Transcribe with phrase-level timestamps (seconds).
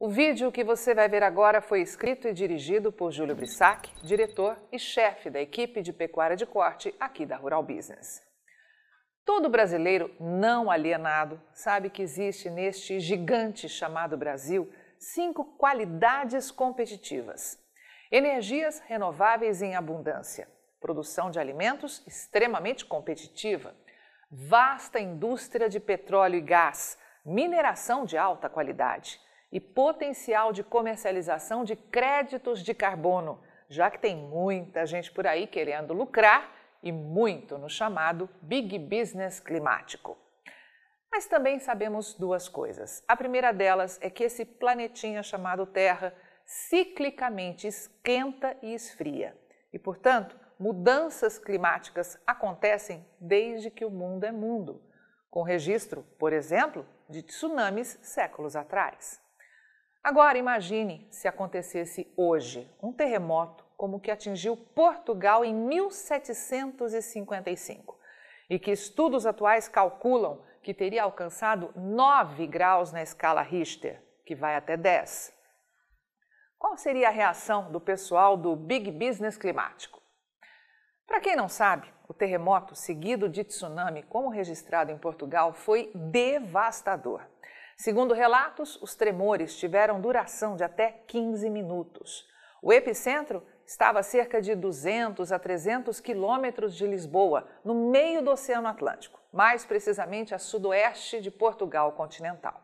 [0.00, 4.56] O vídeo que você vai ver agora foi escrito e dirigido por Júlio Brissac, diretor
[4.70, 8.22] e chefe da equipe de pecuária de corte aqui da Rural Business.
[9.24, 17.58] Todo brasileiro não alienado sabe que existe neste gigante chamado Brasil cinco qualidades competitivas:
[18.08, 20.46] energias renováveis em abundância,
[20.80, 23.74] produção de alimentos extremamente competitiva,
[24.30, 29.18] vasta indústria de petróleo e gás, mineração de alta qualidade
[29.50, 35.46] e potencial de comercialização de créditos de carbono, já que tem muita gente por aí
[35.46, 40.16] querendo lucrar e muito no chamado Big Business climático.
[41.10, 43.02] Mas também sabemos duas coisas.
[43.08, 49.36] A primeira delas é que esse planetinha chamado Terra ciclicamente esquenta e esfria.
[49.72, 54.82] E, portanto, mudanças climáticas acontecem desde que o mundo é mundo,
[55.30, 59.20] com registro, por exemplo, de tsunamis séculos atrás.
[60.08, 67.94] Agora imagine se acontecesse hoje um terremoto como o que atingiu Portugal em 1755
[68.48, 74.56] e que estudos atuais calculam que teria alcançado 9 graus na escala Richter, que vai
[74.56, 75.30] até 10.
[76.58, 80.00] Qual seria a reação do pessoal do Big Business climático?
[81.06, 87.20] Para quem não sabe, o terremoto seguido de tsunami, como registrado em Portugal, foi devastador.
[87.80, 92.26] Segundo relatos, os tremores tiveram duração de até 15 minutos.
[92.60, 98.32] O epicentro estava a cerca de 200 a 300 quilômetros de Lisboa, no meio do
[98.32, 102.60] Oceano Atlântico, mais precisamente a sudoeste de Portugal continental.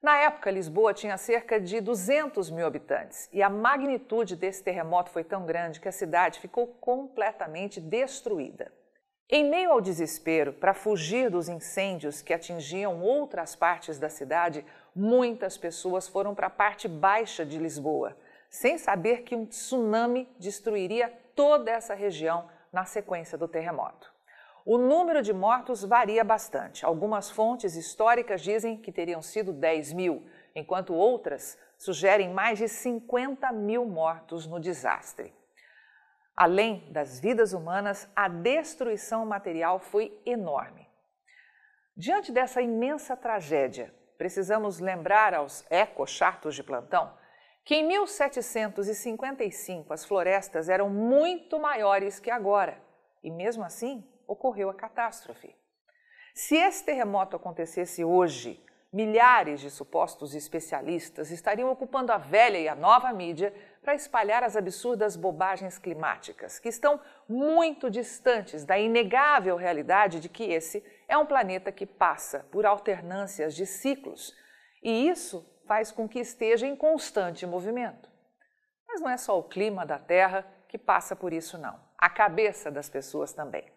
[0.00, 5.22] Na época, Lisboa tinha cerca de 200 mil habitantes e a magnitude desse terremoto foi
[5.22, 8.72] tão grande que a cidade ficou completamente destruída.
[9.30, 14.64] Em meio ao desespero, para fugir dos incêndios que atingiam outras partes da cidade,
[14.96, 18.16] muitas pessoas foram para a parte baixa de Lisboa,
[18.48, 24.10] sem saber que um tsunami destruiria toda essa região na sequência do terremoto.
[24.64, 26.86] O número de mortos varia bastante.
[26.86, 30.24] Algumas fontes históricas dizem que teriam sido 10 mil,
[30.54, 35.34] enquanto outras sugerem mais de 50 mil mortos no desastre.
[36.40, 40.88] Além das vidas humanas, a destruição material foi enorme.
[41.96, 47.12] Diante dessa imensa tragédia, precisamos lembrar aos ecochatos de plantão
[47.64, 52.80] que em 1755 as florestas eram muito maiores que agora
[53.20, 55.56] e, mesmo assim, ocorreu a catástrofe.
[56.32, 62.74] Se esse terremoto acontecesse hoje, milhares de supostos especialistas estariam ocupando a velha e a
[62.74, 70.20] nova mídia para espalhar as absurdas bobagens climáticas, que estão muito distantes da inegável realidade
[70.20, 74.34] de que esse é um planeta que passa por alternâncias de ciclos
[74.82, 78.08] e isso faz com que esteja em constante movimento.
[78.86, 81.78] Mas não é só o clima da Terra que passa por isso, não.
[81.98, 83.70] A cabeça das pessoas também.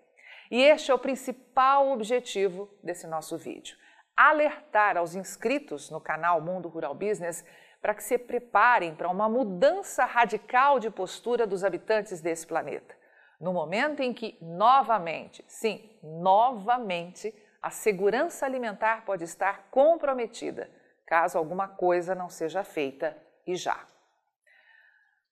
[0.49, 3.80] E este é o principal objetivo desse nosso vídeo
[4.15, 7.45] alertar aos inscritos no canal Mundo Rural Business
[7.81, 12.95] para que se preparem para uma mudança radical de postura dos habitantes desse planeta.
[13.39, 20.69] No momento em que, novamente, sim, novamente, a segurança alimentar pode estar comprometida,
[21.07, 23.17] caso alguma coisa não seja feita
[23.47, 23.87] e já.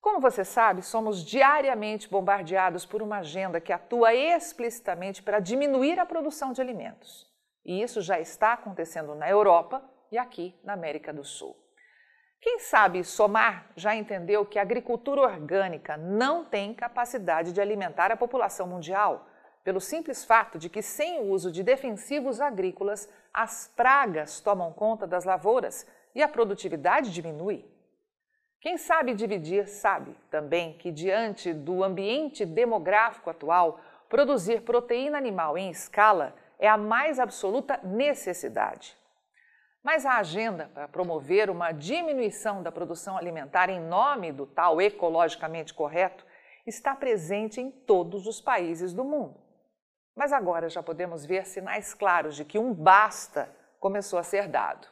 [0.01, 6.05] Como você sabe, somos diariamente bombardeados por uma agenda que atua explicitamente para diminuir a
[6.05, 7.28] produção de alimentos.
[7.65, 11.55] E isso já está acontecendo na Europa e aqui na América do Sul.
[12.41, 18.17] Quem sabe somar já entendeu que a agricultura orgânica não tem capacidade de alimentar a
[18.17, 19.27] população mundial,
[19.61, 25.05] pelo simples fato de que, sem o uso de defensivos agrícolas, as pragas tomam conta
[25.05, 27.65] das lavouras e a produtividade diminui.
[28.61, 35.69] Quem sabe dividir sabe também que, diante do ambiente demográfico atual, produzir proteína animal em
[35.69, 38.97] escala é a mais absoluta necessidade.
[39.81, 45.73] Mas a agenda para promover uma diminuição da produção alimentar em nome do tal ecologicamente
[45.73, 46.25] correto
[46.67, 49.39] está presente em todos os países do mundo.
[50.15, 54.85] Mas agora já podemos ver sinais claros de que um basta começou a ser dado.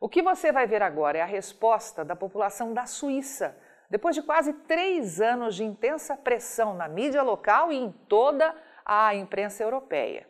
[0.00, 3.54] O que você vai ver agora é a resposta da população da Suíça,
[3.90, 8.54] depois de quase três anos de intensa pressão na mídia local e em toda
[8.86, 10.26] a imprensa europeia.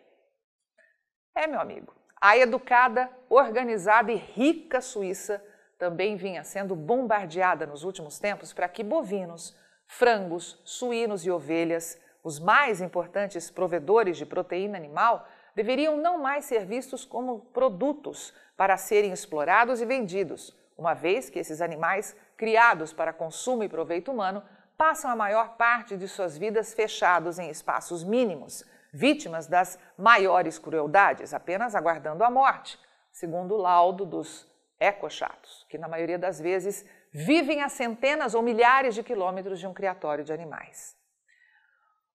[1.39, 5.41] É, meu amigo, a educada, organizada e rica Suíça
[5.79, 9.57] também vinha sendo bombardeada nos últimos tempos para que bovinos,
[9.87, 16.67] frangos, suínos e ovelhas, os mais importantes provedores de proteína animal, deveriam não mais ser
[16.67, 23.13] vistos como produtos para serem explorados e vendidos, uma vez que esses animais, criados para
[23.13, 24.43] consumo e proveito humano,
[24.77, 31.35] passam a maior parte de suas vidas fechados em espaços mínimos, vítimas das maiores crueldades,
[31.35, 32.79] apenas aguardando a morte,
[33.11, 34.51] segundo o laudo dos
[34.81, 39.75] ecochatos, que na maioria das vezes vivem a centenas ou milhares de quilômetros de um
[39.75, 40.97] criatório de animais.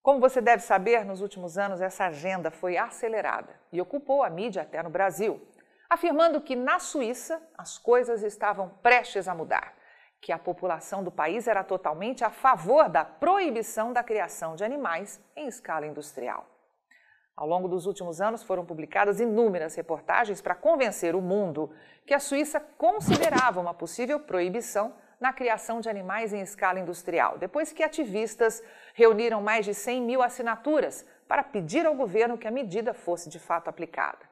[0.01, 4.61] Como você deve saber, nos últimos anos essa agenda foi acelerada e ocupou a mídia
[4.61, 5.41] até no Brasil,
[5.89, 9.73] afirmando que na Suíça as coisas estavam prestes a mudar,
[10.21, 15.21] que a população do país era totalmente a favor da proibição da criação de animais
[15.35, 16.52] em escala industrial.
[17.35, 21.71] Ao longo dos últimos anos foram publicadas inúmeras reportagens para convencer o mundo
[22.05, 27.71] que a Suíça considerava uma possível proibição na criação de animais em escala industrial, depois
[27.71, 28.61] que ativistas
[28.93, 33.39] reuniram mais de 100 mil assinaturas para pedir ao governo que a medida fosse de
[33.39, 34.29] fato aplicada.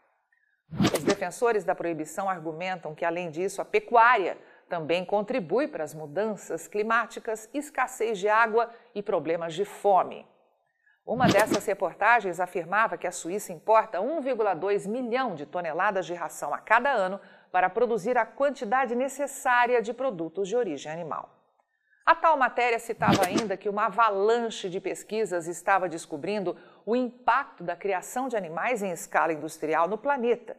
[0.95, 4.37] Os defensores da proibição argumentam que, além disso, a pecuária
[4.69, 10.25] também contribui para as mudanças climáticas, escassez de água e problemas de fome.
[11.11, 16.57] Uma dessas reportagens afirmava que a Suíça importa 1,2 milhão de toneladas de ração a
[16.57, 17.19] cada ano
[17.51, 21.29] para produzir a quantidade necessária de produtos de origem animal.
[22.05, 26.55] A tal matéria citava ainda que uma avalanche de pesquisas estava descobrindo
[26.85, 30.55] o impacto da criação de animais em escala industrial no planeta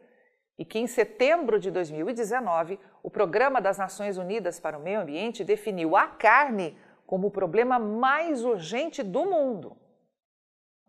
[0.59, 5.45] e que em setembro de 2019 o Programa das Nações Unidas para o Meio Ambiente
[5.45, 6.77] definiu a carne
[7.07, 9.81] como o problema mais urgente do mundo.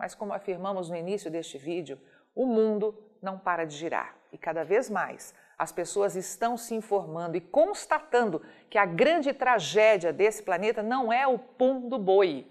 [0.03, 1.97] Mas, como afirmamos no início deste vídeo,
[2.35, 7.38] o mundo não para de girar e cada vez mais as pessoas estão se informando
[7.38, 12.45] e constatando que a grande tragédia desse planeta não é o pum do boi,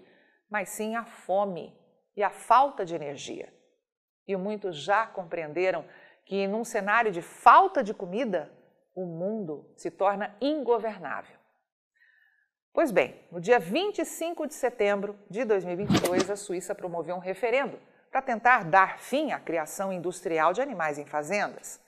[0.49, 1.77] mas sim a fome
[2.17, 3.53] e a falta de energia.
[4.27, 5.85] E muitos já compreenderam
[6.25, 8.51] que, num cenário de falta de comida,
[8.95, 11.37] o mundo se torna ingovernável.
[12.73, 17.79] Pois bem, no dia 25 de setembro de 2022, a Suíça promoveu um referendo
[18.09, 21.79] para tentar dar fim à criação industrial de animais em fazendas.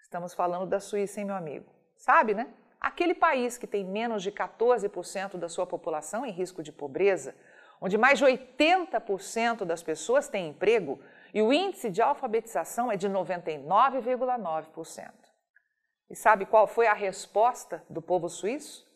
[0.00, 1.70] Estamos falando da Suíça, hein, meu amigo?
[1.98, 2.48] Sabe, né?
[2.80, 7.36] Aquele país que tem menos de 14% da sua população em risco de pobreza,
[7.78, 10.98] onde mais de 80% das pessoas têm emprego
[11.34, 15.10] e o índice de alfabetização é de 99,9%.
[16.08, 18.90] E sabe qual foi a resposta do povo suíço?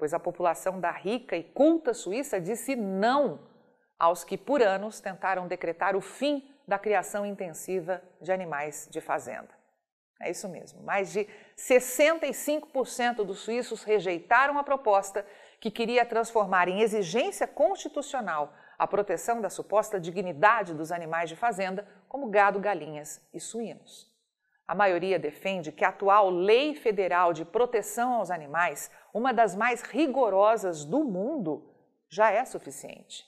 [0.00, 3.38] Pois a população da rica e culta Suíça disse não
[3.98, 9.50] aos que por anos tentaram decretar o fim da criação intensiva de animais de fazenda.
[10.18, 15.24] É isso mesmo, mais de 65% dos suíços rejeitaram a proposta
[15.60, 21.86] que queria transformar em exigência constitucional a proteção da suposta dignidade dos animais de fazenda,
[22.08, 24.09] como gado, galinhas e suínos.
[24.70, 29.82] A maioria defende que a atual Lei Federal de Proteção aos Animais, uma das mais
[29.82, 31.74] rigorosas do mundo,
[32.08, 33.24] já é suficiente.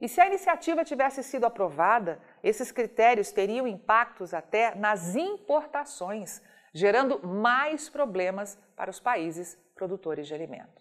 [0.00, 6.40] E se a iniciativa tivesse sido aprovada, esses critérios teriam impactos até nas importações,
[6.72, 10.79] gerando mais problemas para os países produtores de alimentos.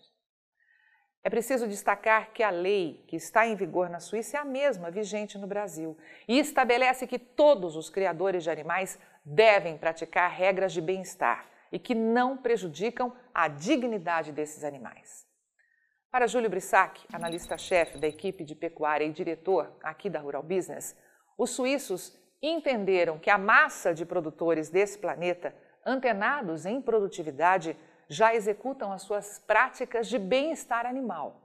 [1.21, 4.89] É preciso destacar que a lei que está em vigor na Suíça é a mesma
[4.89, 10.81] vigente no Brasil e estabelece que todos os criadores de animais devem praticar regras de
[10.81, 15.28] bem-estar e que não prejudicam a dignidade desses animais.
[16.09, 20.97] Para Júlio Brissac, analista-chefe da equipe de pecuária e diretor aqui da Rural Business,
[21.38, 25.54] os suíços entenderam que a massa de produtores desse planeta,
[25.85, 27.78] antenados em produtividade,
[28.09, 31.39] já executam as suas práticas de bem-estar animal.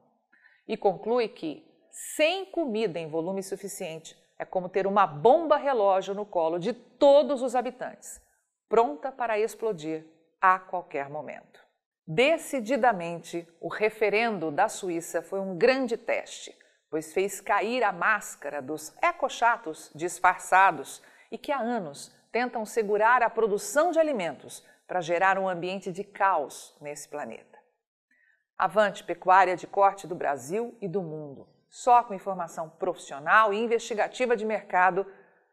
[0.66, 6.25] E conclui que, sem comida em volume suficiente, é como ter uma bomba relógio no
[6.25, 8.21] colo de todos os habitantes,
[8.68, 10.06] pronta para explodir
[10.40, 11.62] a qualquer momento.
[12.06, 16.54] Decididamente, o referendo da Suíça foi um grande teste,
[16.90, 23.30] pois fez cair a máscara dos ecochatos disfarçados e que há anos tentam segurar a
[23.30, 27.59] produção de alimentos para gerar um ambiente de caos nesse planeta.
[28.57, 31.49] Avante pecuária de corte do Brasil e do mundo.
[31.69, 35.07] Só com informação profissional e investigativa de mercado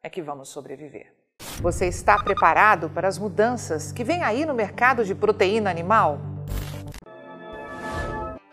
[0.04, 1.14] é que vamos sobreviver.
[1.62, 6.20] Você está preparado para as mudanças que vem aí no mercado de proteína animal?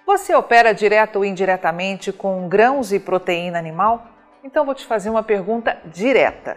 [0.07, 4.07] Você opera direto ou indiretamente com grãos e proteína animal?
[4.43, 6.57] Então vou te fazer uma pergunta direta.